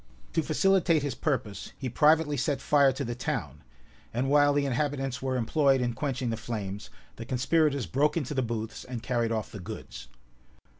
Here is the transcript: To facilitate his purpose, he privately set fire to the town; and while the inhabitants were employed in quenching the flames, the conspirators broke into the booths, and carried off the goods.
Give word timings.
To 0.33 0.41
facilitate 0.41 1.03
his 1.03 1.13
purpose, 1.13 1.73
he 1.77 1.87
privately 1.87 2.35
set 2.35 2.59
fire 2.59 2.91
to 2.91 3.05
the 3.05 3.13
town; 3.13 3.63
and 4.11 4.31
while 4.31 4.51
the 4.51 4.65
inhabitants 4.65 5.21
were 5.21 5.35
employed 5.37 5.79
in 5.79 5.93
quenching 5.93 6.31
the 6.31 6.37
flames, 6.37 6.89
the 7.17 7.23
conspirators 7.23 7.85
broke 7.85 8.17
into 8.17 8.33
the 8.33 8.41
booths, 8.41 8.83
and 8.83 9.03
carried 9.03 9.31
off 9.31 9.51
the 9.51 9.59
goods. 9.59 10.07